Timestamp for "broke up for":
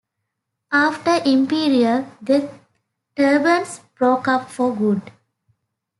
3.95-4.75